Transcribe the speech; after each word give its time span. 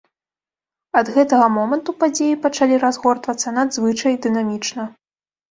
Ад 1.01 1.11
гэтага 1.17 1.49
моманту 1.57 1.95
падзеі 2.01 2.39
пачалі 2.47 2.81
разгортвацца 2.85 3.55
надзвычай 3.61 4.19
дынамічна. 4.27 4.83